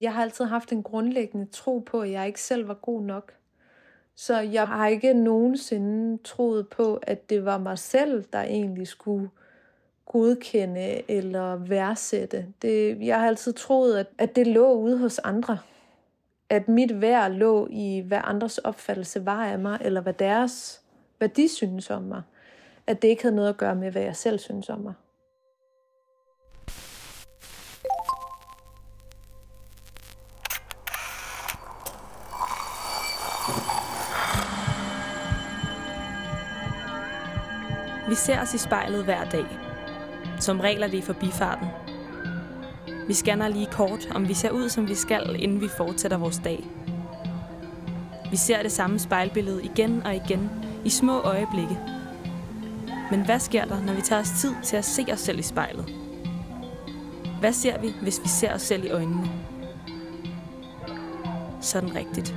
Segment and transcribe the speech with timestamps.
[0.00, 3.32] Jeg har altid haft en grundlæggende tro på, at jeg ikke selv var god nok.
[4.14, 9.30] Så jeg har ikke nogensinde troet på, at det var mig selv, der egentlig skulle
[10.06, 12.46] godkende eller værdsætte.
[12.62, 15.58] Det, jeg har altid troet, at, at det lå ude hos andre.
[16.50, 20.82] At mit værd lå i, hvad andres opfattelse var af mig, eller hvad deres,
[21.18, 22.22] hvad de synes om mig.
[22.86, 24.94] At det ikke havde noget at gøre med, hvad jeg selv synes om mig.
[38.18, 39.46] Ser os i spejlet hver dag.
[40.40, 41.68] Som regel er det i forbifarten.
[43.06, 46.40] Vi scanner lige kort, om vi ser ud, som vi skal, inden vi fortsætter vores
[46.44, 46.64] dag.
[48.30, 50.50] Vi ser det samme spejlbillede igen og igen,
[50.84, 51.78] i små øjeblikke.
[53.10, 55.42] Men hvad sker der, når vi tager os tid til at se os selv i
[55.42, 55.94] spejlet?
[57.40, 59.30] Hvad ser vi, hvis vi ser os selv i øjnene?
[61.60, 62.34] Sådan rigtigt.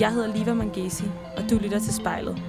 [0.00, 1.04] Jeg hedder Liva Mangesi,
[1.36, 2.42] og du lytter til spejlet.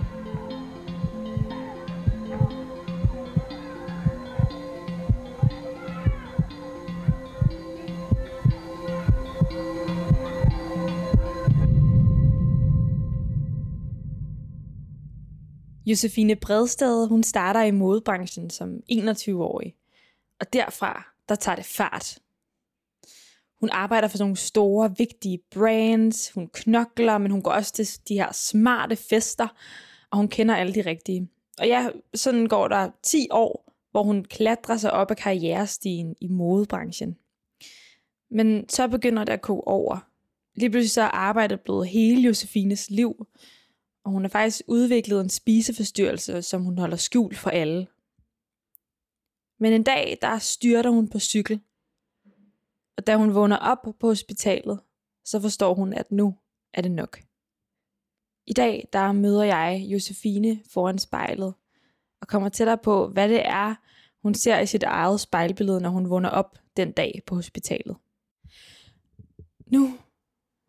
[15.91, 19.75] Josefine Bredsted, hun starter i modebranchen som 21-årig.
[20.39, 22.19] Og derfra, der tager det fart.
[23.59, 26.31] Hun arbejder for sådan nogle store, vigtige brands.
[26.31, 29.47] Hun knokler, men hun går også til de her smarte fester.
[30.11, 31.29] Og hun kender alle de rigtige.
[31.59, 36.27] Og ja, sådan går der 10 år, hvor hun klatrer sig op ad karrierestigen i
[36.27, 37.17] modebranchen.
[38.29, 40.07] Men så begynder det at koge over.
[40.55, 43.27] Lige pludselig så er arbejdet blevet hele Josefines liv
[44.03, 47.87] og hun har faktisk udviklet en spiseforstyrrelse, som hun holder skjult for alle.
[49.59, 51.61] Men en dag, der styrter hun på cykel.
[52.97, 54.79] Og da hun vågner op på hospitalet,
[55.25, 56.35] så forstår hun, at nu
[56.73, 57.21] er det nok.
[58.47, 61.53] I dag, der møder jeg Josefine foran spejlet,
[62.21, 63.75] og kommer tættere på, hvad det er,
[64.21, 67.97] hun ser i sit eget spejlbillede, når hun vågner op den dag på hospitalet.
[69.67, 69.85] Nu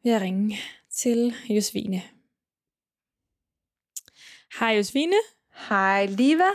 [0.02, 0.56] vil jeg ringe
[0.90, 2.02] til Josefine.
[4.60, 5.16] Hej Josefine.
[5.68, 6.50] Hej Liva.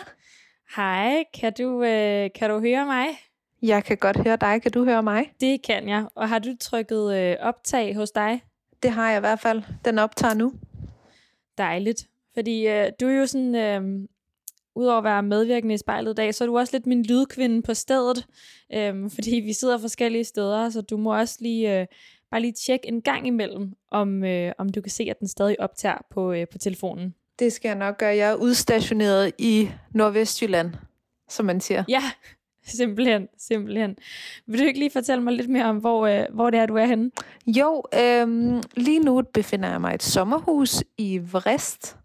[0.75, 3.07] Hej, kan du, øh, kan du høre mig?
[3.61, 4.61] Jeg kan godt høre dig.
[4.61, 5.33] Kan du høre mig?
[5.41, 6.05] Det kan jeg.
[6.15, 8.43] Og har du trykket øh, optag hos dig?
[8.83, 9.63] Det har jeg i hvert fald.
[9.85, 10.53] Den optager nu.
[11.57, 12.07] Dejligt.
[12.33, 14.07] Fordi øh, du er jo sådan, øh,
[14.75, 17.61] udover at være medvirkende i spejlet i dag, så er du også lidt min lydkvinde
[17.61, 18.27] på stedet.
[18.73, 21.79] Øh, fordi vi sidder forskellige steder, så du må også lige...
[21.79, 21.87] Øh,
[22.31, 25.59] bare lige tjekke en gang imellem, om, øh, om du kan se, at den stadig
[25.59, 27.15] optager på, øh, på telefonen.
[27.39, 28.15] Det skal jeg nok gøre.
[28.15, 30.73] Jeg er udstationeret i Nordvestjylland,
[31.29, 31.83] som man siger.
[31.89, 32.03] Ja,
[32.77, 33.97] simpelthen, simpelthen.
[34.47, 36.75] Vil du ikke lige fortælle mig lidt mere om, hvor, øh, hvor det er, du
[36.75, 37.11] er henne?
[37.47, 41.97] Jo, øhm, lige nu befinder jeg mig i et sommerhus i Vrist.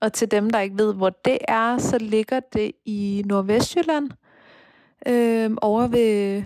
[0.00, 4.10] Og til dem, der ikke ved, hvor det er, så ligger det i Nordvestjylland.
[5.06, 6.42] Øhm, over ved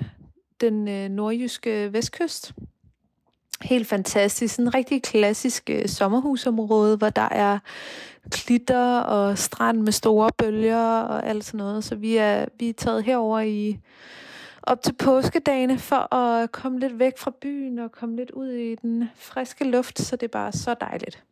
[0.61, 2.53] den øh, nordjyske vestkyst
[3.62, 4.55] helt fantastisk.
[4.55, 7.59] Sådan en rigtig klassisk øh, sommerhusområde, hvor der er
[8.31, 11.84] klitter og strand med store bølger og alt sådan noget.
[11.84, 13.78] Så vi er, vi er taget herover i
[14.62, 18.75] op til påskedagene for at komme lidt væk fra byen og komme lidt ud i
[18.75, 21.22] den friske luft, så det er bare så dejligt.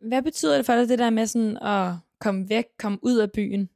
[0.00, 3.32] Hvad betyder det for dig, det der med sådan at komme væk, komme ud af
[3.32, 3.68] byen?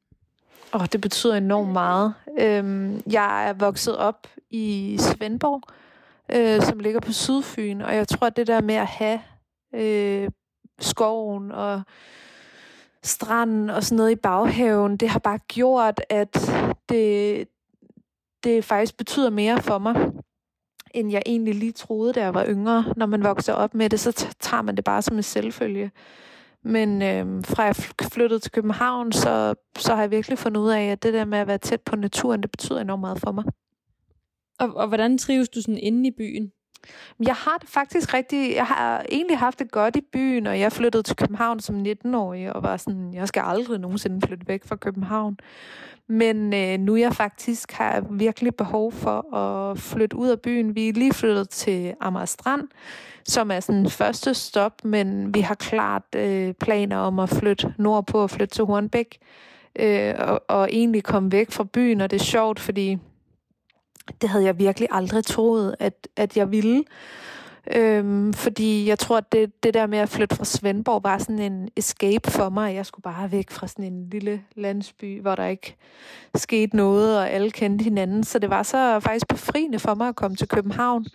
[0.74, 2.14] Åh, oh, det betyder enormt meget.
[2.38, 5.62] Øhm, jeg er vokset op i Svendborg,
[6.32, 7.80] øh, som ligger på Sydfyn.
[7.80, 9.20] Og jeg tror, at det der med at have
[9.74, 10.30] øh,
[10.80, 11.82] skoven og
[13.02, 16.52] stranden og sådan noget i baghaven, det har bare gjort, at
[16.88, 17.48] det,
[18.44, 20.12] det faktisk betyder mere for mig,
[20.90, 22.84] end jeg egentlig lige troede, da jeg var yngre.
[22.96, 25.90] Når man vokser op med det, så tager man det bare som en selvfølge.
[26.64, 30.82] Men øh, fra jeg flyttede til København, så, så har jeg virkelig fundet ud af,
[30.82, 33.44] at det der med at være tæt på naturen, det betyder enormt meget for mig.
[34.62, 36.52] Og, og hvordan trives du sådan inde i byen?
[37.26, 40.72] Jeg har det faktisk rigtig, jeg har egentlig haft det godt i byen, og jeg
[40.72, 44.76] flyttede til København som 19-årig, og var sådan, jeg skal aldrig nogensinde flytte væk fra
[44.76, 45.38] København.
[46.08, 50.74] Men øh, nu jeg faktisk har virkelig behov for at flytte ud af byen.
[50.74, 52.68] Vi er lige flyttet til Amager Strand,
[53.24, 58.18] som er sådan første stop, men vi har klart øh, planer om at flytte nordpå
[58.18, 59.18] og flytte til Hornbæk.
[59.78, 62.98] Øh, og, og egentlig komme væk fra byen, og det er sjovt, fordi
[64.20, 66.84] det havde jeg virkelig aldrig troet, at, at jeg ville.
[67.74, 71.38] Øhm, fordi jeg tror, at det, det der med at flytte fra Svendborg var sådan
[71.38, 72.74] en escape for mig.
[72.74, 75.76] Jeg skulle bare væk fra sådan en lille landsby, hvor der ikke
[76.34, 78.24] skete noget, og alle kendte hinanden.
[78.24, 81.06] Så det var så faktisk befriende for mig at komme til København.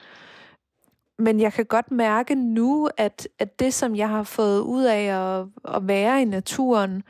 [1.19, 5.03] Men jeg kan godt mærke nu, at, at det, som jeg har fået ud af
[5.03, 5.45] at,
[5.75, 7.03] at være i naturen,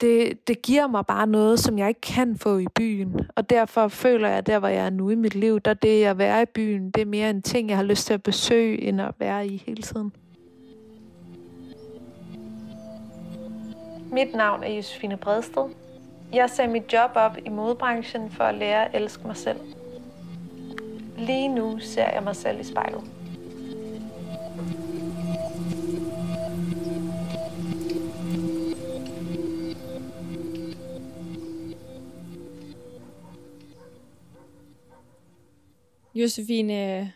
[0.00, 3.20] det, det giver mig bare noget, som jeg ikke kan få i byen.
[3.36, 6.04] Og derfor føler jeg, at der, hvor jeg er nu i mit liv, der det
[6.04, 8.82] at være i byen, det er mere en ting, jeg har lyst til at besøge,
[8.82, 10.12] end at være i hele tiden.
[14.12, 15.64] Mit navn er Josefine Bredsted.
[16.32, 19.58] Jeg sagde mit job op i modebranchen for at lære at elske mig selv.
[21.18, 23.17] Lige nu ser jeg mig selv i spejlet.
[36.18, 37.12] Josefine,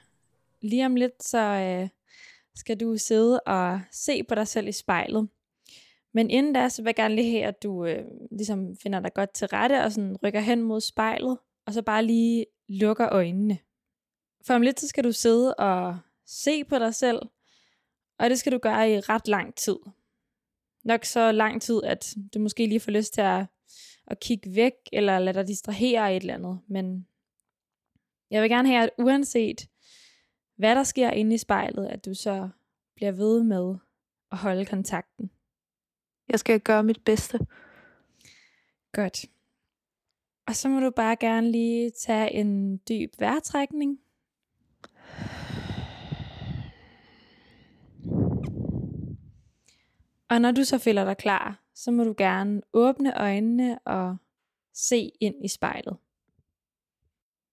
[0.61, 1.89] lige om lidt, så øh,
[2.55, 5.29] skal du sidde og se på dig selv i spejlet.
[6.15, 9.15] Men inden da, så vil jeg gerne lige have, at du øh, ligesom finder dig
[9.15, 13.59] godt til rette, og sådan rykker hen mod spejlet, og så bare lige lukker øjnene.
[14.47, 17.23] For om lidt, så skal du sidde og se på dig selv,
[18.19, 19.77] og det skal du gøre i ret lang tid.
[20.85, 23.45] Nok så lang tid, at du måske lige får lyst til at,
[24.07, 26.61] at kigge væk, eller lade dig distrahere af et eller andet.
[26.69, 27.07] Men
[28.33, 29.69] jeg vil gerne have, at uanset
[30.57, 32.49] hvad der sker inde i spejlet, at du så
[32.95, 33.75] bliver ved med
[34.33, 35.31] at holde kontakten.
[36.29, 37.39] Jeg skal gøre mit bedste.
[38.93, 39.25] Godt.
[40.47, 44.01] Og så må du bare gerne lige tage en dyb vejrtrækning.
[50.29, 54.17] Og når du så føler dig klar, så må du gerne åbne øjnene og
[54.75, 55.97] se ind i spejlet.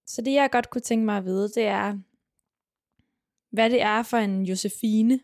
[0.09, 1.97] Så det jeg godt kunne tænke mig at vide, det er,
[3.51, 5.19] hvad det er for en Josefine,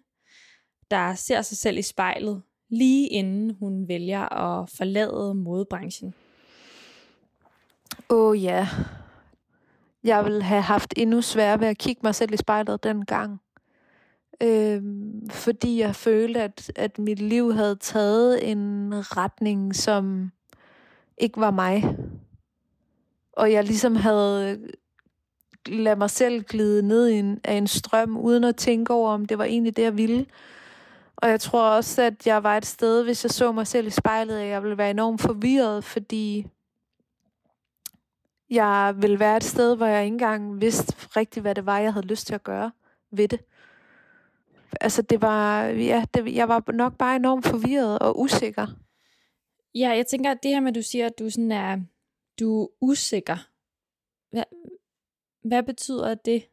[0.92, 6.14] der ser sig selv i spejlet, lige inden hun vælger at forlade modebranchen.
[8.10, 8.68] Åh oh, ja.
[10.04, 13.42] Jeg ville have haft endnu sværere ved at kigge mig selv i spejlet dengang.
[14.44, 20.32] Øhm, fordi jeg følte, at, at mit liv havde taget en retning, som
[21.18, 21.98] ikke var mig
[23.36, 24.70] og jeg ligesom havde øh,
[25.66, 29.26] ladet mig selv glide ned i en, af en strøm, uden at tænke over, om
[29.26, 30.26] det var egentlig det, jeg ville.
[31.16, 33.90] Og jeg tror også, at jeg var et sted, hvis jeg så mig selv i
[33.90, 36.48] spejlet, at jeg ville være enormt forvirret, fordi
[38.50, 41.94] jeg ville være et sted, hvor jeg ikke engang vidste rigtigt, hvad det var, jeg
[41.94, 42.72] havde lyst til at gøre
[43.12, 43.40] ved det.
[44.82, 48.68] Altså det var, ja, det, jeg var nok bare enormt forvirret og usikker.
[49.76, 51.78] Ja, jeg tænker, at det her med, at du siger, at du sådan er
[52.40, 53.48] du er usikker.
[54.32, 54.44] Hvad,
[55.44, 56.44] hvad betyder det?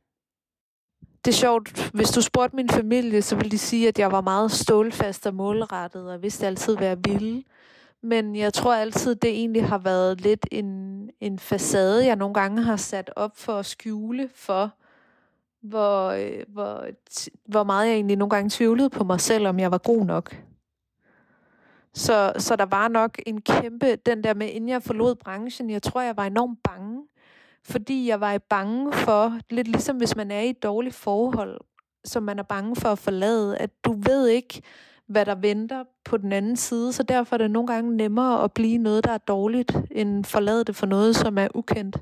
[1.24, 1.90] Det er sjovt.
[1.94, 5.34] Hvis du spurgte min familie, så ville de sige, at jeg var meget stålfast og
[5.34, 7.44] målrettet, og vidste altid, hvad jeg ville.
[8.02, 12.62] Men jeg tror altid, det egentlig har været lidt en, en facade, jeg nogle gange
[12.62, 14.70] har sat op for at skjule for,
[15.60, 16.86] hvor, øh, hvor,
[17.44, 20.36] hvor meget jeg egentlig nogle gange tvivlede på mig selv, om jeg var god nok.
[21.94, 25.82] Så, så der var nok en kæmpe, den der med, inden jeg forlod branchen, jeg
[25.82, 27.02] tror, jeg var enormt bange.
[27.64, 31.60] Fordi jeg var bange for, lidt ligesom hvis man er i et dårligt forhold,
[32.04, 34.62] som man er bange for at forlade, at du ved ikke,
[35.06, 38.52] hvad der venter på den anden side, så derfor er det nogle gange nemmere at
[38.52, 41.96] blive noget, der er dårligt, end forlade det for noget, som er ukendt.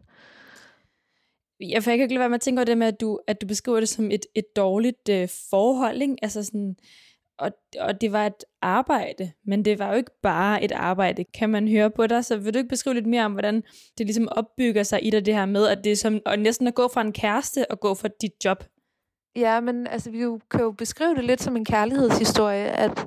[1.60, 3.80] Jeg kan ikke være med at tænke over det med, at du, at du beskriver
[3.80, 6.16] det som et, et dårligt øh, forhold, ikke?
[6.22, 6.76] Altså sådan,
[7.40, 11.50] og, og det var et arbejde, men det var jo ikke bare et arbejde, kan
[11.50, 12.24] man høre på dig.
[12.24, 13.62] Så vil du ikke beskrive lidt mere om, hvordan
[13.98, 16.66] det ligesom opbygger sig i dig, det her med, at det er som at næsten
[16.66, 18.64] at gå fra en kæreste og gå fra dit job?
[19.36, 20.18] Ja, men altså, vi
[20.50, 23.06] kan jo beskrive det lidt som en kærlighedshistorie, at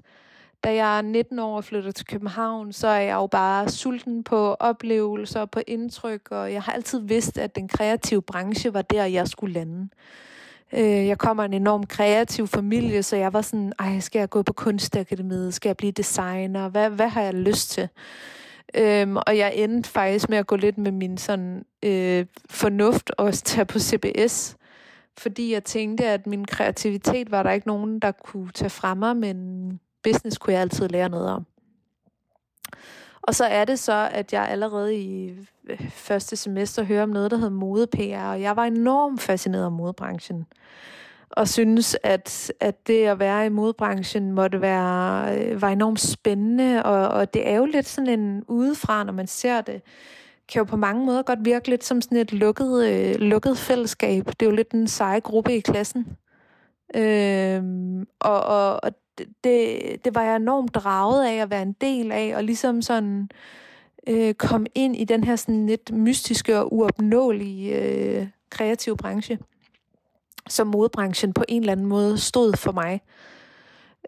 [0.64, 4.24] da jeg er 19 år og flytter til København, så er jeg jo bare sulten
[4.24, 9.06] på oplevelser, på indtryk, og jeg har altid vidst, at den kreative branche var der,
[9.06, 9.90] jeg skulle lande.
[10.74, 14.42] Øh, jeg kommer en enorm kreativ familie, så jeg var sådan, ej, skal jeg gå
[14.42, 15.54] på kunstakademiet?
[15.54, 16.70] Skal jeg blive designer?
[16.70, 17.90] Hvad, hvad har jeg lyst til?
[18.76, 23.34] Øhm, og jeg endte faktisk med at gå lidt med min sådan øh, fornuft og
[23.34, 24.58] tage på CBS,
[25.18, 29.18] fordi jeg tænkte, at min kreativitet var der ikke nogen, der kunne tage fra mig,
[29.18, 31.46] men business kunne jeg altid lære noget om.
[33.24, 35.34] Og så er det så, at jeg allerede i
[35.70, 39.72] øh, første semester hører om noget, der hedder mode-PR, og jeg var enormt fascineret af
[39.72, 40.46] modebranchen.
[41.30, 46.84] Og synes, at, at det at være i modebranchen måtte være, øh, var enormt spændende,
[46.84, 49.82] og, og det er jo lidt sådan en udefra, når man ser det,
[50.48, 54.26] kan jo på mange måder godt virke lidt som sådan et lukket, øh, lukket fællesskab.
[54.26, 56.18] Det er jo lidt en seje gruppe i klassen.
[56.96, 57.64] Øh,
[58.20, 62.34] og og, og det, det var jeg enormt draget af at være en del af,
[62.36, 63.30] og ligesom sådan
[64.08, 69.40] øh, komme ind i den her sådan lidt mystiske og uopnåelige øh, kreative branche,
[70.50, 73.02] som modebranchen på en eller anden måde stod for mig.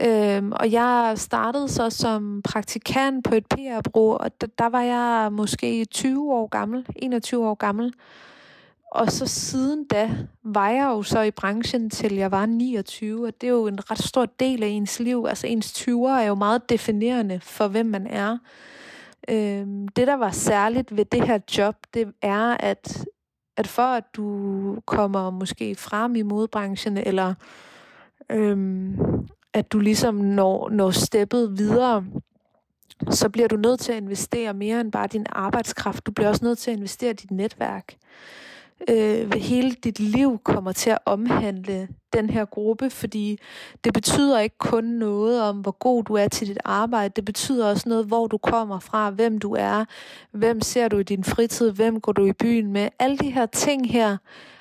[0.01, 5.31] Øhm, og jeg startede så som praktikant på et PR-bureau, og der, der var jeg
[5.31, 7.93] måske 20 år gammel, 21 år gammel.
[8.95, 13.33] Og så siden da var jeg jo så i branchen til jeg var 29, og
[13.41, 15.25] det er jo en ret stor del af ens liv.
[15.29, 18.37] Altså ens 20'er er jo meget definerende for, hvem man er.
[19.29, 23.05] Øhm, det, der var særligt ved det her job, det er, at,
[23.57, 27.33] at for at du kommer måske frem i modbranchen, eller
[28.29, 28.97] øhm,
[29.53, 32.05] at du ligesom når, når steppet videre,
[33.09, 36.05] så bliver du nødt til at investere mere end bare din arbejdskraft.
[36.05, 37.95] Du bliver også nødt til at investere i dit netværk
[38.89, 43.39] øh, hele dit liv kommer til at omhandle den her gruppe, fordi
[43.83, 47.69] det betyder ikke kun noget om, hvor god du er til dit arbejde, det betyder
[47.69, 49.85] også noget, hvor du kommer fra, hvem du er,
[50.31, 52.89] hvem ser du i din fritid, hvem går du i byen med.
[52.99, 54.17] Alle de her ting her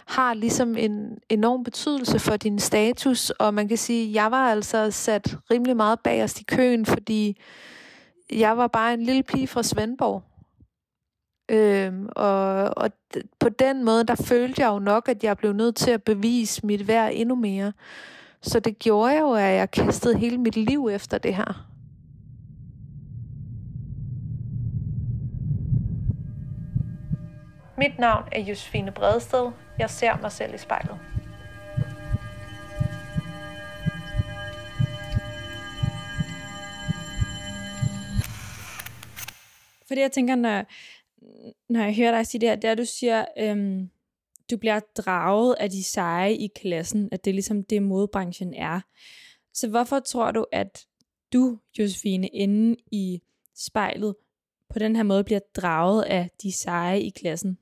[0.06, 4.50] har ligesom en enorm betydelse for din status, og man kan sige, at jeg var
[4.50, 7.40] altså sat rimelig meget bagerst i køen, fordi
[8.32, 10.22] jeg var bare en lille pige fra Svendborg,
[11.48, 12.90] Øhm, og, og
[13.38, 16.66] på den måde, der følte jeg jo nok, at jeg blev nødt til at bevise
[16.66, 17.72] mit værd endnu mere.
[18.42, 21.70] Så det gjorde jeg jo, at jeg kastede hele mit liv efter det her.
[27.78, 29.50] Mit navn er Josefine Bredsted.
[29.78, 30.98] Jeg ser mig selv i spejlet.
[39.88, 40.64] Fordi jeg tænker, når,
[41.68, 43.90] når jeg hører dig sige det her, det er, at du siger, øhm,
[44.50, 48.80] du bliver draget af de seje i klassen, at det er ligesom det, modbranchen er.
[49.54, 50.86] Så hvorfor tror du, at
[51.32, 53.22] du, Josefine, inde i
[53.56, 54.14] spejlet,
[54.68, 57.58] på den her måde bliver draget af de seje i klassen?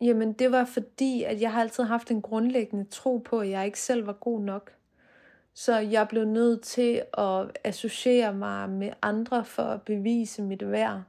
[0.00, 3.66] Jamen, det var fordi, at jeg har altid haft en grundlæggende tro på, at jeg
[3.66, 4.72] ikke selv var god nok.
[5.54, 11.02] Så jeg blev nødt til at associere mig med andre for at bevise mit værd.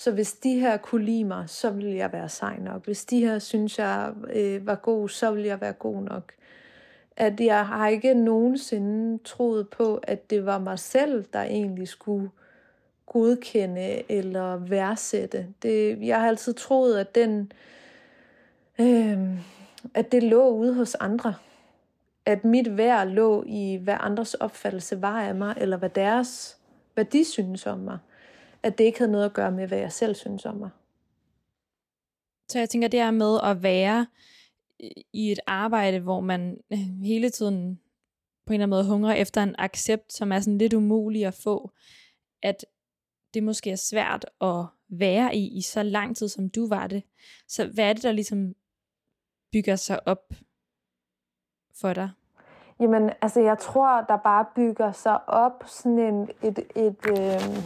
[0.00, 2.84] Så hvis de her kunne lide mig, så ville jeg være sej nok.
[2.84, 6.32] Hvis de her synes jeg øh, var god, så ville jeg være god nok.
[7.16, 12.30] At jeg har ikke nogensinde troet på, at det var mig selv, der egentlig skulle
[13.06, 15.46] godkende eller værdsætte.
[15.62, 17.52] Det, jeg har altid troet, at den
[18.78, 19.18] øh,
[19.94, 21.34] at det lå ude hos andre.
[22.26, 26.58] At mit værd lå i, hvad andres opfattelse var af mig, eller hvad deres,
[26.94, 27.98] hvad de synes om mig
[28.62, 30.70] at det ikke havde noget at gøre med, hvad jeg selv synes om mig.
[32.48, 34.06] Så jeg tænker, det er med at være
[35.12, 37.80] i et arbejde, hvor man øh, hele tiden
[38.46, 41.34] på en eller anden måde hungrer efter en accept, som er sådan lidt umulig at
[41.34, 41.70] få,
[42.42, 42.64] at
[43.34, 47.02] det måske er svært at være i i så lang tid, som du var det.
[47.48, 48.54] Så hvad er det, der ligesom
[49.52, 50.32] bygger sig op
[51.80, 52.10] for dig?
[52.80, 57.64] Jamen, altså jeg tror, der bare bygger sig op sådan en, et, et, øh,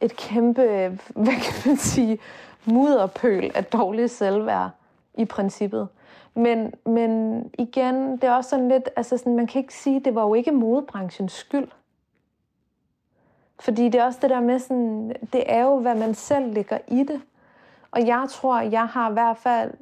[0.00, 0.62] et kæmpe,
[1.24, 2.18] hvad kan man sige,
[2.64, 4.70] mudderpøl af dårligt selvværd
[5.14, 5.88] i princippet.
[6.34, 10.14] Men, men igen, det er også sådan lidt, altså sådan, man kan ikke sige, det
[10.14, 11.68] var jo ikke modebranchens skyld.
[13.58, 16.78] Fordi det er også det der med sådan, det er jo, hvad man selv lægger
[16.88, 17.20] i det.
[17.90, 19.72] Og jeg tror, jeg har i hvert fald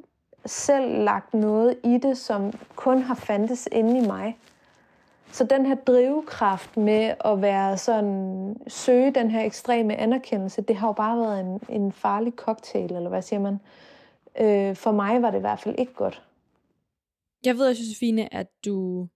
[0.45, 4.37] selv lagt noget i det, som kun har fandtes inde i mig.
[5.31, 10.87] Så den her drivkraft med at være sådan, søge den her ekstreme anerkendelse, det har
[10.87, 13.59] jo bare været en, en farlig cocktail, eller hvad siger man?
[14.39, 16.23] Øh, for mig var det i hvert fald ikke godt.
[17.45, 19.07] Jeg ved, Josefine, at du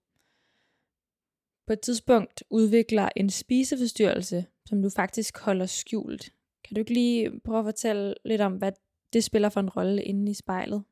[1.66, 6.32] på et tidspunkt udvikler en spiseforstyrrelse, som du faktisk holder skjult.
[6.64, 8.72] Kan du ikke lige prøve at fortælle lidt om, hvad
[9.12, 10.84] det spiller for en rolle inde i spejlet?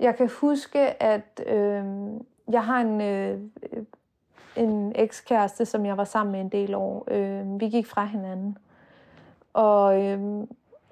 [0.00, 1.84] Jeg kan huske, at øh,
[2.52, 3.40] jeg har en øh,
[4.56, 7.04] en ekskæreste, som jeg var sammen med en del år.
[7.10, 8.58] Øh, vi gik fra hinanden.
[9.52, 10.46] Og, øh,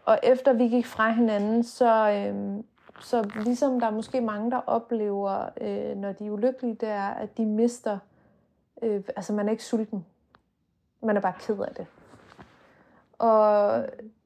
[0.05, 2.65] og efter vi gik fra hinanden, så, øh,
[3.01, 7.09] så ligesom der er måske mange, der oplever, øh, når de er ulykkelige, det er,
[7.09, 7.99] at de mister,
[8.83, 10.07] øh, altså man er ikke sulten.
[11.03, 11.87] Man er bare ked af det.
[13.19, 13.85] Og,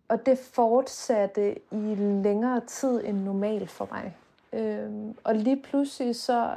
[0.09, 1.95] og det fortsatte i
[2.25, 4.17] længere tid end normalt for mig.
[4.53, 4.91] Øh,
[5.25, 6.57] og lige pludselig så,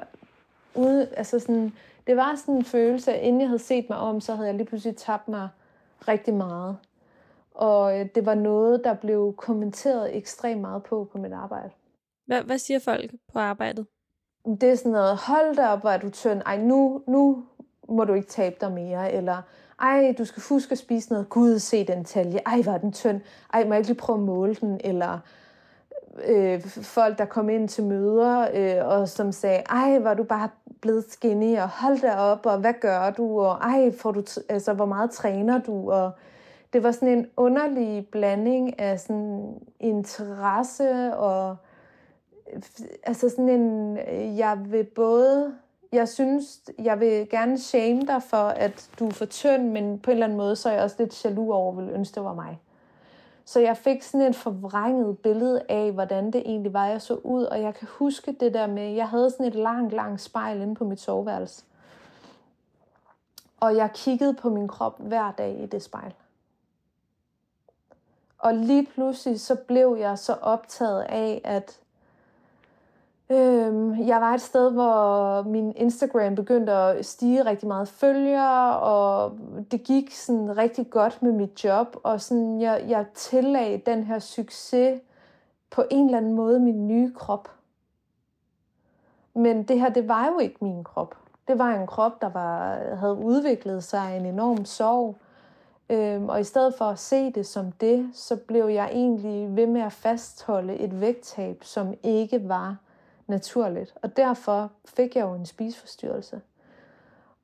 [0.76, 1.74] ude, altså sådan,
[2.08, 4.56] det var sådan en følelse, at inden jeg havde set mig om, så havde jeg
[4.56, 5.50] lige pludselig tabt mig
[6.08, 6.78] rigtig meget.
[7.52, 11.70] Og øh, det var noget, der blev kommenteret ekstremt meget på på mit arbejde.
[12.26, 13.86] Hvad, hvad siger folk på arbejdet?
[14.46, 16.42] det er sådan noget, hold da op, hvor er du tynd.
[16.46, 17.44] Ej, nu, nu
[17.90, 19.14] må du ikke tabe dig mere.
[19.14, 19.42] Eller,
[19.82, 21.30] ej, du skal huske at spise noget.
[21.30, 22.40] Gud, se den talje.
[22.46, 23.22] Ej, var den tynd.
[23.54, 24.82] Ej, må jeg ikke lige prøve at måle den?
[24.84, 25.20] Eller
[26.28, 30.50] øh, folk, der kom ind til møder, øh, og som sagde, ej, var du bare
[30.82, 33.40] blevet skinny, og hold da op, og hvad gør du?
[33.40, 35.92] Og ej, får du altså, hvor meget træner du?
[35.92, 36.12] Og
[36.74, 41.56] det var sådan en underlig blanding af sådan interesse og
[42.54, 42.62] øh,
[43.04, 45.54] altså sådan en, øh, jeg vil både,
[45.92, 50.12] jeg synes, jeg vil gerne shame dig for, at du er for tynd, men på
[50.12, 52.34] en eller anden måde, så er jeg også lidt jaloux over, vil ønske, det var
[52.34, 52.60] mig.
[53.46, 57.44] Så jeg fik sådan et forvrænget billede af, hvordan det egentlig var, jeg så ud,
[57.44, 60.76] og jeg kan huske det der med, jeg havde sådan et langt, langt spejl inde
[60.76, 61.64] på mit soveværelse.
[63.60, 66.14] Og jeg kiggede på min krop hver dag i det spejl.
[68.38, 71.80] Og lige pludselig så blev jeg så optaget af, at
[73.34, 79.38] Øhm, jeg var et sted, hvor min Instagram begyndte at stige rigtig meget følgere, og
[79.72, 84.20] det gik sådan rigtig godt med mit job, og sådan jeg, jeg tillagde den her
[84.20, 85.02] succes
[85.72, 87.50] på en eller anden måde min nye krop.
[89.34, 91.16] Men det her, det var jo ikke min krop.
[91.48, 95.16] Det var en krop, der var, havde udviklet sig en enorm sorg.
[95.90, 99.68] Øhm, og i stedet for at se det som det, så blev jeg egentlig ved
[99.68, 102.78] med at fastholde et vægttab, som ikke var
[103.28, 103.94] naturligt.
[104.02, 106.42] Og derfor fik jeg jo en spiseforstyrrelse.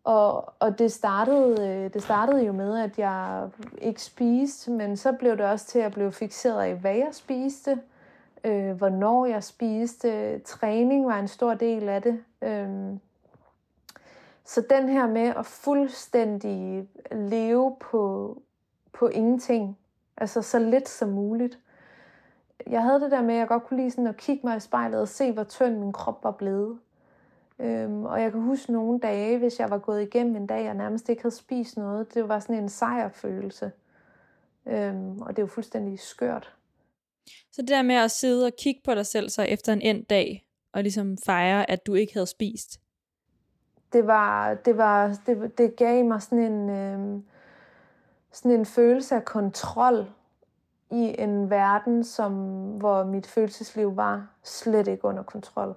[0.03, 3.49] Og, og det, startede, øh, det startede jo med, at jeg
[3.81, 7.79] ikke spiste, men så blev det også til at blive fixeret af, hvad jeg spiste,
[8.43, 10.39] øh, hvornår jeg spiste.
[10.39, 12.23] Træning var en stor del af det.
[12.41, 12.97] Øh,
[14.45, 18.35] så den her med at fuldstændig leve på,
[18.93, 19.77] på ingenting,
[20.17, 21.59] altså så lidt som muligt,
[22.67, 24.59] jeg havde det der med, at jeg godt kunne lide sådan at kigge mig i
[24.59, 26.79] spejlet og se, hvor tynd min krop var blevet.
[27.59, 30.75] Øhm, og jeg kan huske nogle dage, hvis jeg var gået igennem en dag, og
[30.75, 32.13] nærmest ikke havde spist noget.
[32.13, 33.71] Det var sådan en sejrfølelse.
[34.65, 36.55] Øhm, og det er jo fuldstændig skørt.
[37.51, 40.05] Så det der med at sidde og kigge på dig selv så efter en end
[40.05, 42.79] dag, og ligesom fejre, at du ikke havde spist?
[43.93, 47.23] Det var, det var, det, det gav mig sådan en, øhm,
[48.31, 50.05] sådan en følelse af kontrol
[50.91, 52.33] i en verden, som,
[52.77, 55.75] hvor mit følelsesliv var slet ikke under kontrol.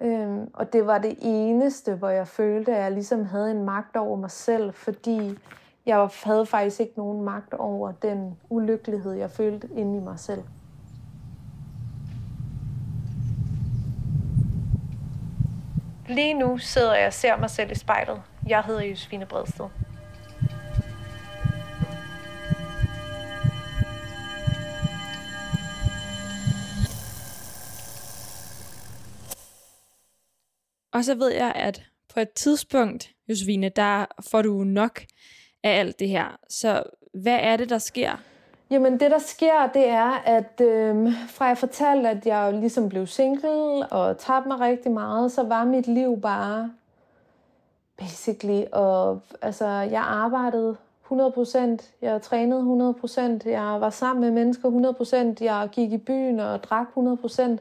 [0.00, 3.96] Øhm, og det var det eneste, hvor jeg følte, at jeg ligesom havde en magt
[3.96, 5.38] over mig selv, fordi
[5.86, 10.42] jeg havde faktisk ikke nogen magt over den ulykkelighed, jeg følte inde i mig selv.
[16.08, 18.22] Lige nu sidder jeg og ser mig selv i spejlet.
[18.48, 19.66] Jeg hedder Josefine Bredsted.
[30.92, 31.82] Og så ved jeg, at
[32.14, 35.00] på et tidspunkt, Josefine, der får du nok
[35.62, 36.38] af alt det her.
[36.48, 36.82] Så
[37.14, 38.16] hvad er det, der sker?
[38.70, 43.06] Jamen det, der sker, det er, at øh, fra jeg fortalte, at jeg ligesom blev
[43.06, 46.70] single og tabte mig rigtig meget, så var mit liv bare
[47.98, 50.76] basically, og altså, jeg arbejdede
[51.12, 51.58] 100%,
[52.02, 56.86] jeg trænede 100%, jeg var sammen med mennesker 100%, jeg gik i byen og drak
[56.96, 57.58] 100%,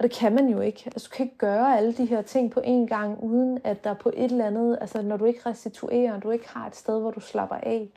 [0.00, 0.82] og det kan man jo ikke.
[0.86, 3.94] Altså, du kan ikke gøre alle de her ting på én gang, uden at der
[3.94, 7.10] på et eller andet, altså når du ikke restituerer, du ikke har et sted, hvor
[7.10, 7.88] du slapper af.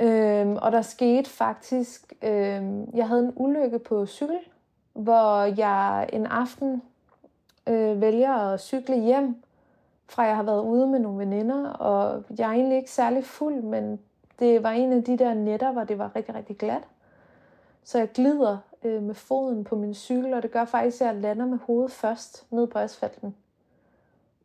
[0.00, 4.38] Øhm, og der skete faktisk, øhm, jeg havde en ulykke på cykel,
[4.92, 6.82] hvor jeg en aften
[7.66, 9.42] øh, vælger at cykle hjem,
[10.08, 13.62] fra jeg har været ude med nogle veninder, og jeg er egentlig ikke særlig fuld,
[13.62, 14.00] men
[14.38, 16.82] det var en af de der netter, hvor det var rigtig, rigtig glat.
[17.84, 21.16] Så jeg glider øh, med foden på min cykel, og det gør faktisk, at jeg
[21.16, 23.34] lander med hovedet først ned på asfalten.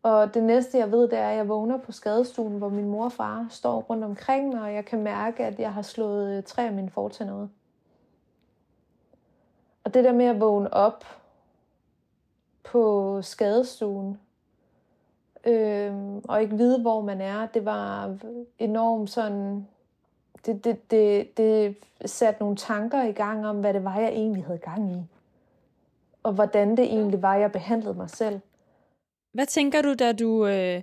[0.03, 3.05] Og det næste, jeg ved, det er, at jeg vågner på skadestuen, hvor min mor
[3.05, 6.43] og far står rundt omkring mig, og jeg kan mærke, at jeg har slået øh,
[6.43, 7.47] tre af mine fortænder ud.
[9.83, 11.05] Og det der med at vågne op
[12.63, 14.19] på skadestuen,
[15.45, 15.93] øh,
[16.23, 18.17] og ikke vide, hvor man er, det var
[18.59, 19.67] enormt sådan
[20.45, 24.45] det, det, det, det satte nogle tanker i gang om, hvad det var, jeg egentlig
[24.45, 25.03] havde gang i.
[26.23, 28.39] Og hvordan det egentlig var, jeg behandlede mig selv.
[29.33, 30.81] Hvad tænker du, da du, øh,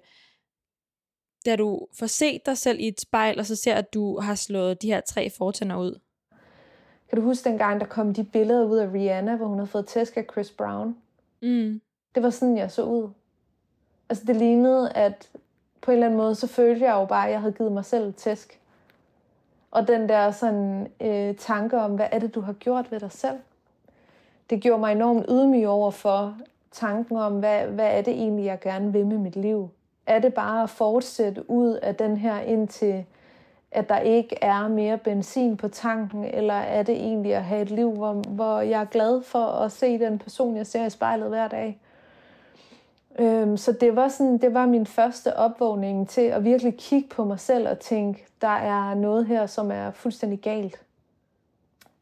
[1.47, 4.35] da du får set dig selv i et spejl, og så ser, at du har
[4.35, 6.01] slået de her tre fortænder ud?
[7.09, 9.87] Kan du huske dengang, der kom de billeder ud af Rihanna, hvor hun havde fået
[9.87, 10.97] tæsk af Chris Brown?
[11.43, 11.81] Mm.
[12.15, 13.11] Det var sådan, jeg så ud.
[14.09, 15.31] Altså det lignede, at
[15.81, 17.85] på en eller anden måde, så følte jeg jo bare, at jeg havde givet mig
[17.85, 18.61] selv tæsk.
[19.73, 23.13] Og den der sådan øh, tanke om, hvad er det, du har gjort ved dig
[23.13, 23.39] selv?
[24.51, 26.37] Det gjorde mig enormt ydmyg over for,
[26.73, 29.71] tanken om, hvad, hvad er det egentlig, jeg gerne vil med mit liv?
[30.07, 33.05] Er det bare at fortsætte ud af den her indtil,
[33.71, 37.71] at der ikke er mere benzin på tanken, eller er det egentlig at have et
[37.71, 41.29] liv, hvor, hvor jeg er glad for at se den person, jeg ser i spejlet
[41.29, 41.81] hver dag?
[43.19, 47.25] Øhm, så det var, sådan, det var min første opvågning til at virkelig kigge på
[47.25, 50.81] mig selv og tænke, der er noget her, som er fuldstændig galt.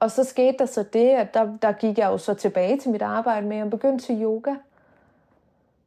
[0.01, 2.91] Og så skete der så det, at der, der gik jeg jo så tilbage til
[2.91, 4.55] mit arbejde med at begyndte til yoga.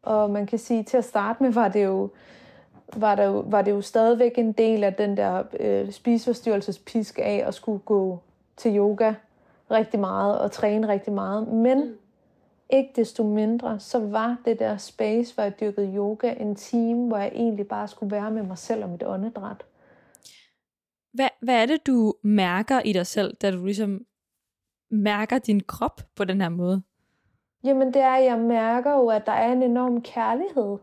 [0.04, 2.10] Og man kan sige, til at starte med var det jo,
[2.96, 7.54] var der, var det jo stadigvæk en del af den der øh, spiseforstyrrelsespisk af at
[7.54, 8.20] skulle gå
[8.58, 9.14] til yoga
[9.72, 11.48] rigtig meget og træne rigtig meget.
[11.48, 11.98] Men mm
[12.70, 17.18] ikke desto mindre, så var det der space, hvor jeg dyrkede yoga, en time, hvor
[17.18, 19.66] jeg egentlig bare skulle være med mig selv og mit åndedræt.
[21.14, 24.06] Hvad, hvad er det, du mærker i dig selv, da du ligesom
[24.92, 26.84] mærker din krop på den her måde?
[27.64, 30.78] Jamen det er, at jeg mærker jo, at der er en enorm kærlighed.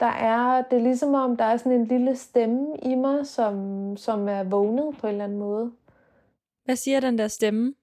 [0.00, 3.96] Der er, det er ligesom om, der er sådan en lille stemme i mig, som,
[3.96, 5.72] som er vågnet på en eller anden måde.
[6.64, 7.74] Hvad siger den der stemme?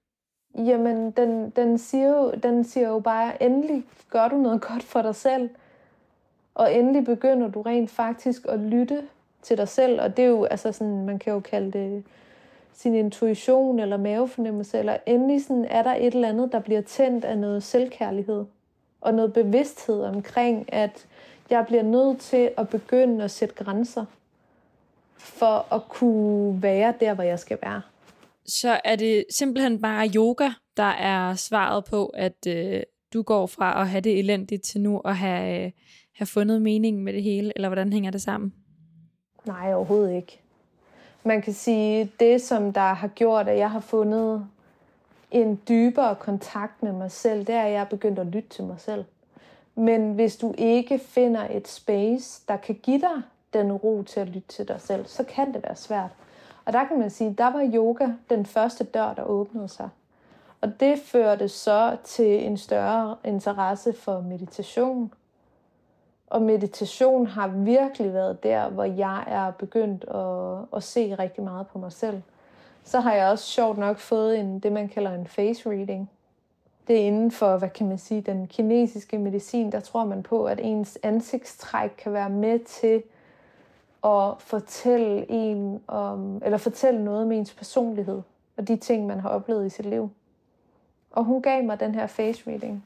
[0.54, 5.02] Jamen, den, den, siger jo, den siger jo bare, endelig gør du noget godt for
[5.02, 5.50] dig selv.
[6.54, 9.02] Og endelig begynder du rent faktisk at lytte
[9.42, 10.00] til dig selv.
[10.00, 12.04] Og det er jo, altså sådan, man kan jo kalde det
[12.74, 14.78] sin intuition eller mavefornemmelse.
[14.78, 18.44] Eller endelig sådan, er der et eller andet, der bliver tændt af noget selvkærlighed.
[19.00, 21.06] Og noget bevidsthed omkring, at
[21.50, 24.04] jeg bliver nødt til at begynde at sætte grænser.
[25.16, 27.82] For at kunne være der, hvor jeg skal være
[28.46, 33.80] så er det simpelthen bare yoga, der er svaret på, at øh, du går fra
[33.80, 35.70] at have det elendigt til nu at have, øh,
[36.14, 38.54] have fundet mening med det hele, eller hvordan hænger det sammen?
[39.44, 40.40] Nej, overhovedet ikke.
[41.24, 44.46] Man kan sige, det som der har gjort, at jeg har fundet
[45.30, 48.64] en dybere kontakt med mig selv, det er, at jeg er begyndt at lytte til
[48.64, 49.04] mig selv.
[49.74, 54.28] Men hvis du ikke finder et space, der kan give dig den ro til at
[54.28, 56.10] lytte til dig selv, så kan det være svært.
[56.64, 59.88] Og der kan man sige, der var yoga den første dør, der åbnede sig.
[60.60, 65.12] Og det førte så til en større interesse for meditation.
[66.26, 71.66] Og meditation har virkelig været der, hvor jeg er begyndt at, at se rigtig meget
[71.66, 72.22] på mig selv.
[72.84, 76.10] Så har jeg også sjovt nok fået en, det, man kalder en face reading.
[76.88, 80.44] Det er inden for, hvad kan man sige, den kinesiske medicin, der tror man på,
[80.44, 83.02] at ens ansigtstræk kan være med til
[84.04, 88.22] at fortælle en om, eller fortælle noget med ens personlighed
[88.56, 90.10] og de ting, man har oplevet i sit liv.
[91.10, 92.84] Og hun gav mig den her face reading.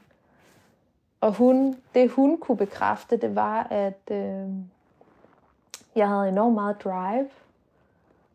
[1.21, 4.47] Og hun, det hun kunne bekræfte, det var, at øh,
[5.95, 7.29] jeg havde enormt meget drive.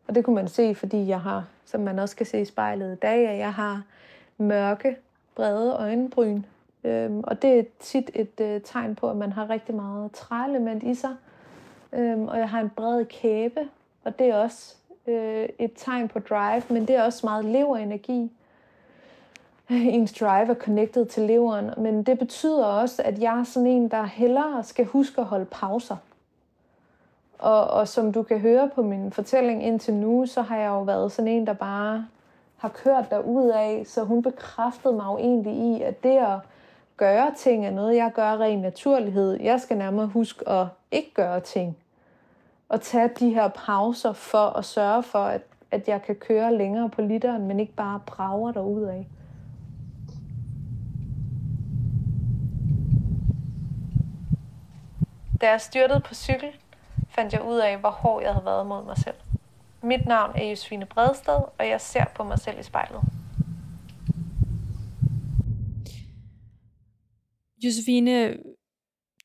[0.07, 2.93] Og det kunne man se, fordi jeg har, som man også kan se i spejlet
[2.93, 3.83] i dag, at jeg har
[4.37, 4.97] mørke,
[5.35, 6.43] brede øjenbryn.
[6.83, 10.83] Øhm, og det er tit et øh, tegn på, at man har rigtig meget træelement
[10.83, 11.15] i sig.
[11.93, 13.59] Øhm, og jeg har en bred kæbe,
[14.03, 14.75] og det er også
[15.07, 18.31] øh, et tegn på drive, men det er også meget leverenergi.
[19.69, 23.87] Ens drive er connected til leveren, men det betyder også, at jeg er sådan en,
[23.87, 25.97] der hellere skal huske at holde pauser.
[27.39, 30.81] Og, og som du kan høre på min fortælling indtil nu, så har jeg jo
[30.81, 32.07] været sådan en, der bare
[32.57, 36.39] har kørt derud af, så hun bekræftede mig jo egentlig i, at det at
[36.97, 39.39] gøre ting er noget, jeg gør ren naturlighed.
[39.41, 41.77] Jeg skal nærmere huske at ikke gøre ting
[42.73, 46.89] at tage de her pauser for at sørge for, at, at jeg kan køre længere
[46.89, 49.07] på literen, men ikke bare brager derud af.
[55.41, 56.49] Da jeg styrtede på cykel,
[57.09, 59.15] fandt jeg ud af, hvor hård jeg havde været mod mig selv.
[59.81, 63.01] Mit navn er Josefine Bredsted, og jeg ser på mig selv i spejlet.
[67.63, 68.37] Josefine,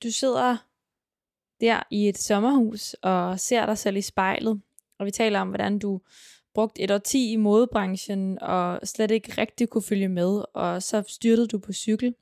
[0.02, 0.56] du sidder
[1.60, 4.60] der i et sommerhus og ser dig selv i spejlet.
[4.98, 6.00] Og vi taler om, hvordan du
[6.54, 11.48] brugt et årti i modebranchen og slet ikke rigtig kunne følge med, og så styrtede
[11.48, 12.14] du på cykel.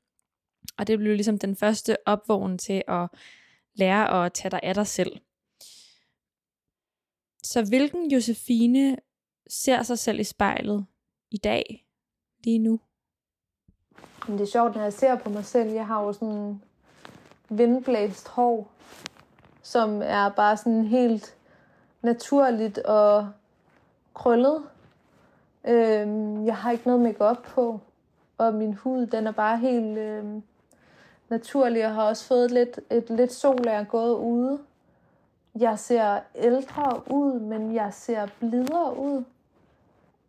[0.79, 3.09] Og det blev ligesom den første opvågen til at
[3.75, 5.21] lære at tage dig af dig selv.
[7.43, 8.97] Så hvilken Josefine
[9.49, 10.87] ser sig selv i spejlet
[11.31, 11.87] i dag,
[12.45, 12.81] lige nu?
[14.27, 15.71] Det er sjovt, når jeg ser på mig selv.
[15.71, 16.63] Jeg har jo sådan
[17.49, 18.73] vindblæst hår,
[19.67, 21.35] som er bare sådan helt
[22.03, 23.29] naturligt og
[24.15, 24.63] krøllet.
[25.65, 27.81] Øhm, jeg har ikke noget makeup på,
[28.39, 30.43] og min hud den er bare helt øhm,
[31.29, 31.81] naturlig.
[31.81, 34.59] Jeg har også fået lidt, et lidt sol af er gå ude.
[35.59, 39.25] Jeg ser ældre ud, men jeg ser blidere ud.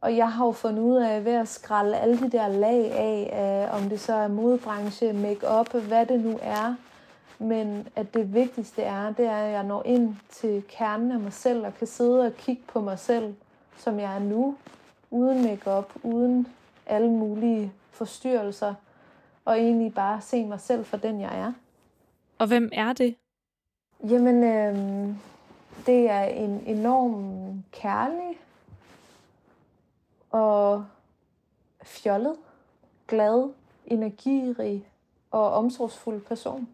[0.02, 3.30] Og jeg har jo fundet ud af ved at skralde alle de der lag af,
[3.34, 6.76] af om det så er modebranche, make-up, hvad det nu er.
[7.40, 11.34] Men at det vigtigste er, det er, at jeg når ind til kernen af mig
[11.34, 13.36] selv og kan sidde og kigge på mig selv,
[13.78, 14.56] som jeg er nu,
[15.12, 16.48] uden makeup, uden
[16.86, 18.74] alle mulige forstyrrelser,
[19.46, 21.54] og egentlig bare se mig selv for den, jeg er.
[22.38, 23.16] Og hvem er det?
[24.10, 25.08] Jamen, øh,
[25.86, 28.40] det er en enorm kærlig
[30.32, 30.86] og
[31.84, 32.36] fjollet,
[33.08, 33.50] glad,
[33.86, 34.88] energirig
[35.32, 36.68] og omsorgsfuld person.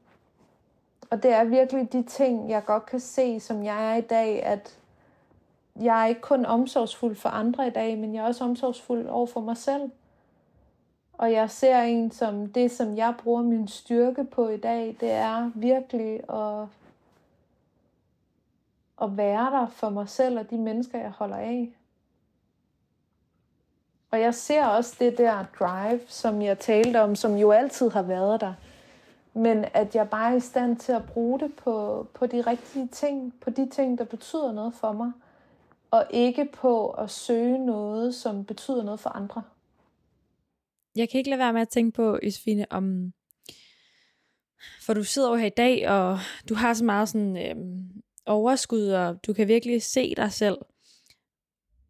[1.13, 4.43] Og det er virkelig de ting, jeg godt kan se, som jeg er i dag,
[4.43, 4.77] at
[5.81, 9.25] jeg er ikke kun omsorgsfuld for andre i dag, men jeg er også omsorgsfuld over
[9.25, 9.91] for mig selv.
[11.13, 15.11] Og jeg ser en som det, som jeg bruger min styrke på i dag, det
[15.11, 16.67] er virkelig at,
[19.01, 21.69] at være der for mig selv og de mennesker, jeg holder af.
[24.11, 28.01] Og jeg ser også det der drive, som jeg talte om, som jo altid har
[28.01, 28.53] været der.
[29.33, 32.87] Men at jeg bare er i stand til at bruge det på, på de rigtige
[32.87, 35.11] ting, på de ting, der betyder noget for mig,
[35.91, 39.43] og ikke på at søge noget, som betyder noget for andre.
[40.95, 43.13] Jeg kan ikke lade være med at tænke på, Josefine, om...
[44.81, 46.19] For du sidder jo her i dag, og
[46.49, 50.57] du har så meget sådan øhm, overskud, og du kan virkelig se dig selv.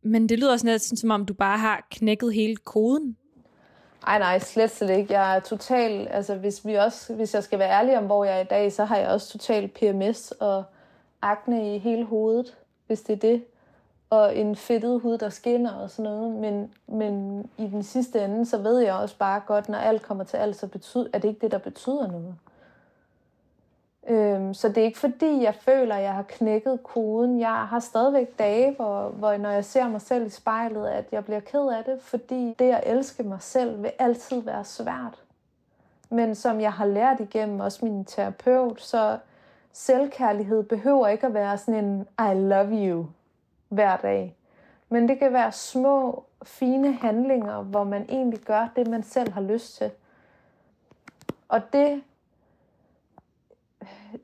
[0.03, 3.17] Men det lyder sådan lidt, som om du bare har knækket hele koden.
[4.07, 5.13] Ej nej, slet slet ikke.
[5.13, 8.37] Jeg er total, altså hvis, vi også, hvis jeg skal være ærlig om, hvor jeg
[8.37, 10.63] er i dag, så har jeg også total PMS og
[11.21, 13.43] akne i hele hovedet, hvis det er det.
[14.09, 16.31] Og en fedtet hud, der skinner og sådan noget.
[16.31, 20.23] Men, men i den sidste ende, så ved jeg også bare godt, når alt kommer
[20.23, 22.35] til alt, så betyder, er det ikke det, der betyder noget.
[24.07, 27.39] Øhm, så det er ikke fordi, jeg føler, at jeg har knækket koden.
[27.39, 31.25] Jeg har stadigvæk dage, hvor, hvor når jeg ser mig selv i spejlet, at jeg
[31.25, 35.23] bliver ked af det, fordi det at elske mig selv vil altid være svært.
[36.09, 39.17] Men som jeg har lært igennem også min terapeut, så
[39.71, 43.05] selvkærlighed behøver ikke at være sådan en I love you
[43.69, 44.35] hver dag.
[44.89, 49.41] Men det kan være små, fine handlinger, hvor man egentlig gør det, man selv har
[49.41, 49.91] lyst til.
[51.47, 52.01] Og det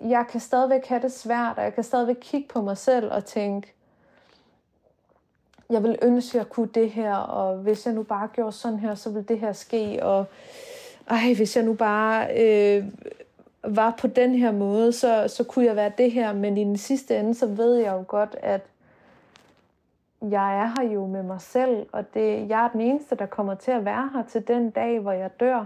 [0.02, 3.26] jeg kan stadigvæk have det svært, og jeg kan stadigvæk kigge på mig selv og
[3.26, 3.74] tænke,
[5.70, 8.80] jeg vil ønske, at jeg kunne det her, og hvis jeg nu bare gjorde sådan
[8.80, 10.26] her, så ville det her ske, og
[11.10, 12.86] ej, hvis jeg nu bare øh,
[13.64, 16.78] var på den her måde, så, så kunne jeg være det her, men i den
[16.78, 18.62] sidste ende, så ved jeg jo godt, at
[20.22, 23.56] jeg er her jo med mig selv, og det, jeg er den eneste, der kommer
[23.56, 25.66] til at være her til den dag, hvor jeg dør.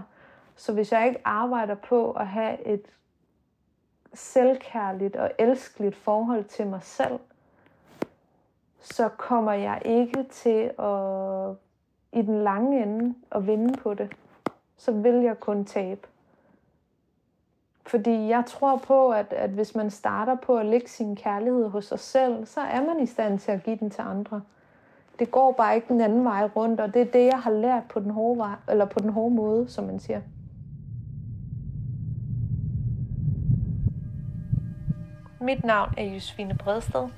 [0.56, 2.82] Så hvis jeg ikke arbejder på at have et
[4.14, 7.18] selvkærligt og elskeligt forhold til mig selv,
[8.80, 11.56] så kommer jeg ikke til at
[12.14, 14.16] i den lange ende at vinde på det.
[14.76, 16.06] Så vil jeg kun tabe.
[17.86, 21.84] Fordi jeg tror på, at, at hvis man starter på at lægge sin kærlighed hos
[21.84, 24.42] sig selv, så er man i stand til at give den til andre.
[25.18, 27.82] Det går bare ikke den anden vej rundt, og det er det, jeg har lært
[27.88, 30.20] på den hårde, vej, eller på den hårde måde, som man siger.
[35.44, 37.08] Mit navn er Josefine Bredsted.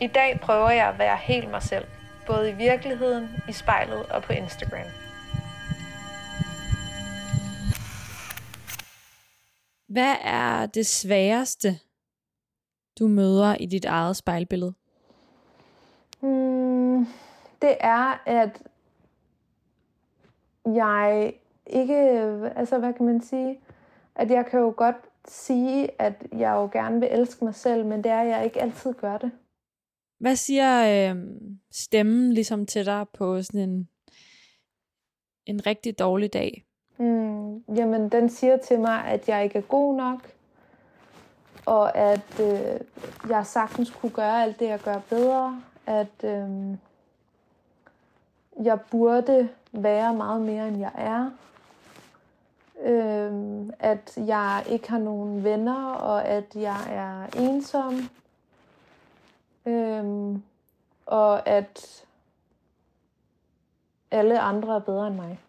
[0.00, 1.84] I dag prøver jeg at være helt mig selv,
[2.26, 4.86] både i virkeligheden, i spejlet og på Instagram.
[9.88, 11.68] Hvad er det sværeste,
[12.98, 14.74] du møder i dit eget spejlbillede?
[16.20, 17.06] Hmm,
[17.62, 18.62] det er, at
[20.66, 21.32] jeg
[21.66, 21.96] ikke,
[22.56, 23.60] altså hvad kan man sige,
[24.14, 24.96] at jeg kan jo godt
[25.30, 28.62] sige, at jeg jo gerne vil elske mig selv, men det er, at jeg ikke
[28.62, 29.30] altid gør det.
[30.20, 31.16] Hvad siger øh,
[31.72, 33.88] stemmen ligesom til dig på sådan en,
[35.46, 36.64] en rigtig dårlig dag?
[36.98, 40.32] Mm, jamen, den siger til mig, at jeg ikke er god nok,
[41.66, 42.80] og at øh,
[43.28, 46.76] jeg sagtens kunne gøre alt det, jeg gør bedre, at øh,
[48.62, 51.30] jeg burde være meget mere, end jeg er,
[52.82, 53.32] øh,
[53.78, 57.94] at jeg ikke har nogen venner, og at jeg er ensom,
[59.66, 60.36] øh,
[61.06, 62.04] og at
[64.10, 65.40] alle andre er bedre end mig.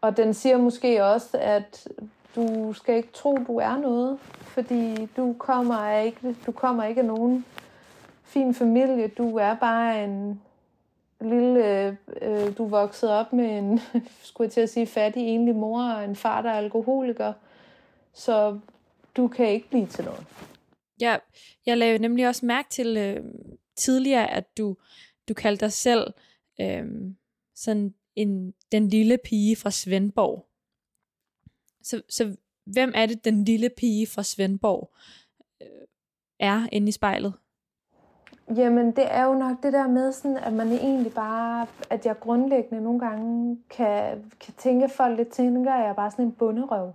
[0.00, 1.88] Og den siger måske også, at
[2.36, 7.06] du skal ikke tro, du er noget, fordi du kommer ikke, du kommer ikke af
[7.06, 7.44] nogen
[8.24, 9.08] fin familie.
[9.08, 10.42] Du er bare en
[11.20, 13.80] lille, øh, øh, du voksede op med en,
[14.22, 17.32] skulle jeg til at sige, fattig enlig mor og en far, der er alkoholiker.
[18.14, 18.58] Så
[19.16, 20.26] du kan ikke blive til noget.
[21.00, 21.16] Ja,
[21.66, 23.24] jeg lavede nemlig også mærke til øh,
[23.76, 24.76] tidligere, at du
[25.28, 26.14] du kaldte dig selv
[26.60, 26.84] øh,
[27.54, 30.48] sådan en, den lille pige fra Svendborg.
[31.82, 34.96] Så, så hvem er det, den lille pige fra Svendborg
[35.62, 35.86] øh,
[36.40, 37.34] er inde i spejlet?
[38.54, 42.20] Jamen, det er jo nok det der med, sådan, at man egentlig bare, at jeg
[42.20, 46.92] grundlæggende nogle gange kan, kan tænke folk lidt, tænker jeg er bare sådan en bunderøv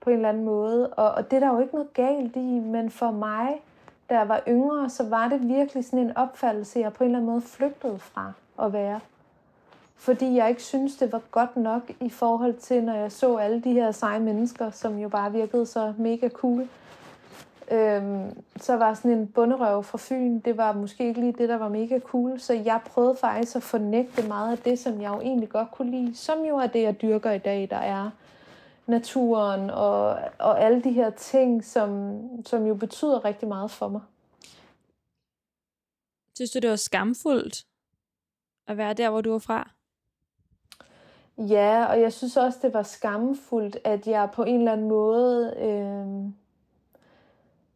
[0.00, 0.88] på en eller anden måde.
[0.88, 3.62] Og, og det er der jo ikke noget galt i, men for mig,
[4.10, 7.18] da jeg var yngre, så var det virkelig sådan en opfattelse, jeg på en eller
[7.18, 9.00] anden måde flygtede fra at være.
[9.96, 13.60] Fordi jeg ikke synes, det var godt nok i forhold til, når jeg så alle
[13.60, 16.68] de her seje mennesker, som jo bare virkede så mega cool.
[17.70, 21.56] Øhm, så var sådan en bunderøv fra Fyn, det var måske ikke lige det, der
[21.56, 22.40] var mega cool.
[22.40, 25.90] Så jeg prøvede faktisk at fornægte meget af det, som jeg jo egentlig godt kunne
[25.90, 26.16] lide.
[26.16, 28.10] Som jo er det, jeg dyrker i dag, der er
[28.86, 34.00] naturen og, og alle de her ting, som, som jo betyder rigtig meget for mig.
[36.34, 37.64] Synes du, det var skamfuldt
[38.66, 39.70] at være der, hvor du var fra?
[41.38, 45.54] Ja, og jeg synes også, det var skamfuldt, at jeg på en eller anden måde...
[45.58, 46.32] Øh,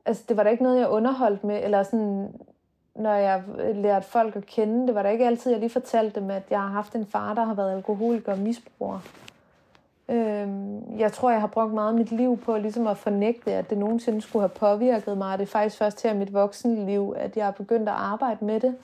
[0.07, 2.35] altså, det var da ikke noget, jeg underholdt med, eller sådan,
[2.95, 3.43] når jeg
[3.75, 6.61] lærte folk at kende, det var da ikke altid, jeg lige fortalte dem, at jeg
[6.61, 8.99] har haft en far, der har været alkoholiker og misbruger.
[10.09, 13.71] Øhm, jeg tror, jeg har brugt meget af mit liv på ligesom at fornægte, at
[13.71, 15.39] det nogensinde skulle have påvirket mig.
[15.39, 18.61] Det er faktisk først her i mit voksenliv, at jeg er begyndt at arbejde med
[18.61, 18.75] det,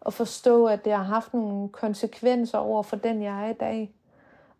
[0.00, 3.90] og forstå, at det har haft nogle konsekvenser over for den, jeg er i dag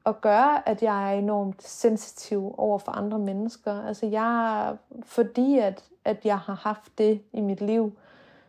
[0.09, 3.87] og gøre, at jeg er enormt sensitiv over for andre mennesker.
[3.87, 7.93] Altså jeg, fordi at, at jeg har haft det i mit liv,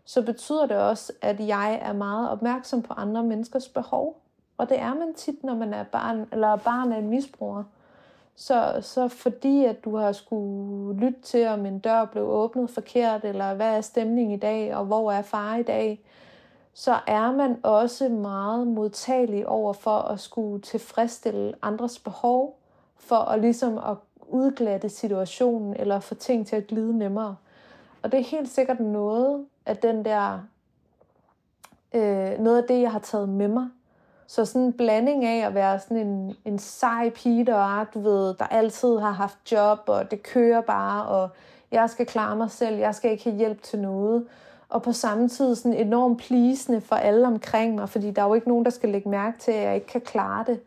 [0.06, 4.22] så betyder det også, at jeg er meget opmærksom på andre menneskers behov.
[4.58, 7.64] Og det er man tit, når man er barn, eller barn af en misbruger.
[8.36, 13.26] Så, så fordi at du har skulle lytte til, om en dør blev åbnet forkert,
[13.26, 16.02] eller hvad er stemningen i dag, og hvor er far i dag,
[16.74, 22.60] så er man også meget modtagelig over for at skulle tilfredsstille andres behov,
[22.98, 23.96] for at ligesom at
[24.28, 27.36] udglatte situationen, eller få ting til at glide nemmere.
[28.04, 30.40] Og det er helt sikkert noget af den der,
[31.94, 33.68] øh, noget af det, jeg har taget med mig.
[34.28, 38.34] Så sådan en blanding af at være sådan en, en sej pige, der, du ved,
[38.34, 41.30] der altid har haft job, og det kører bare, og
[41.72, 44.28] jeg skal klare mig selv, jeg skal ikke have hjælp til noget
[44.70, 48.34] og på samme tid sådan enormt plisende for alle omkring mig, fordi der er jo
[48.34, 50.60] ikke nogen, der skal lægge mærke til, at jeg ikke kan klare det.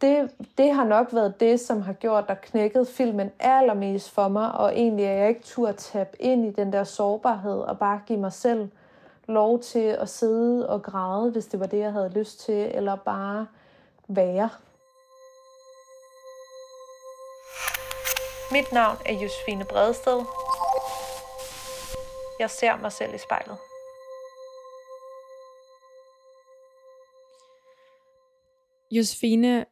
[0.00, 4.52] Det, det har nok været det, som har gjort, der knækket filmen allermest for mig,
[4.52, 8.00] og egentlig er jeg ikke tur at tabe ind i den der sårbarhed, og bare
[8.06, 8.68] give mig selv
[9.26, 12.96] lov til at sidde og græde, hvis det var det, jeg havde lyst til, eller
[12.96, 13.46] bare
[14.08, 14.48] være.
[18.52, 20.45] Mit navn er Josefine Bredsted.
[22.38, 23.58] Jeg ser mig selv i spejlet.
[28.90, 29.64] Josefine,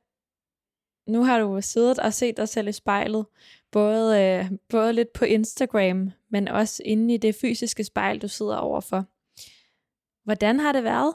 [1.07, 3.27] nu har du siddet og set dig selv i spejlet,
[3.73, 8.57] både, øh, både lidt på Instagram, men også inde i det fysiske spejl, du sidder
[8.57, 9.05] overfor.
[10.25, 11.15] Hvordan har det været?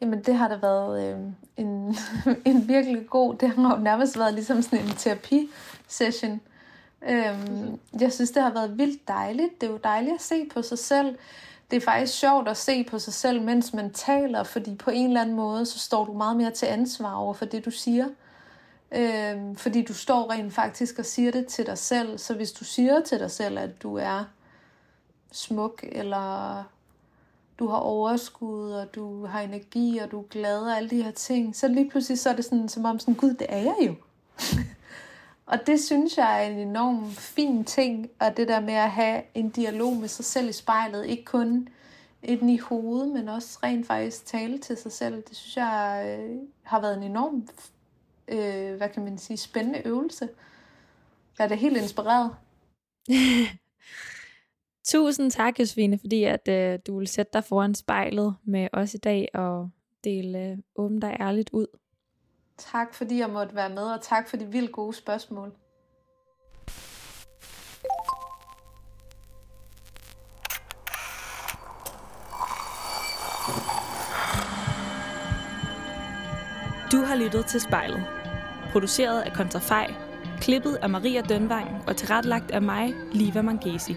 [0.00, 1.18] Jamen, det har da været øh,
[1.56, 1.96] en,
[2.50, 6.40] en virkelig god, det har jo nærmest været ligesom sådan en terapi-session.
[7.02, 9.60] Øhm, jeg synes, det har været vildt dejligt.
[9.60, 11.18] Det er jo dejligt at se på sig selv.
[11.70, 15.06] Det er faktisk sjovt at se på sig selv, mens man taler, fordi på en
[15.06, 18.08] eller anden måde, så står du meget mere til ansvar over for det, du siger.
[18.92, 22.18] Øhm, fordi du står rent faktisk og siger det til dig selv.
[22.18, 24.24] Så hvis du siger til dig selv, at du er
[25.32, 26.62] smuk, eller
[27.58, 31.10] du har overskud, og du har energi, og du er glad, og alle de her
[31.10, 33.76] ting, så lige pludselig så er det sådan, som om sådan, gud, det er jeg
[33.80, 33.94] jo.
[35.46, 39.22] Og det synes jeg er en enorm fin ting, og det der med at have
[39.34, 41.68] en dialog med sig selv i spejlet, ikke kun
[42.22, 46.36] inden i hovedet, men også rent faktisk tale til sig selv, det synes jeg øh,
[46.62, 47.48] har været en enorm,
[48.28, 50.28] øh, hvad kan man sige, spændende øvelse.
[51.38, 52.30] Jeg er da helt inspireret.
[54.84, 58.98] Tusind tak, Josefine, fordi at, øh, du vil sætte dig foran spejlet med os i
[58.98, 59.70] dag og
[60.04, 61.66] dele øh, åbent og ærligt ud.
[62.58, 65.52] Tak fordi jeg måtte være med, og tak for de vildt gode spørgsmål.
[76.92, 78.04] Du har lyttet til spejlet.
[78.72, 79.94] Produceret af Kontrafej,
[80.40, 83.96] klippet af Maria Dønvang og tilrettelagt af mig, Liva Mangesi.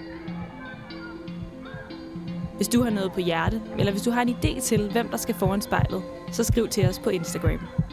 [2.55, 5.17] Hvis du har noget på hjerte, eller hvis du har en idé til, hvem der
[5.17, 7.88] skal foran spejlet, så skriv til os på Instagram.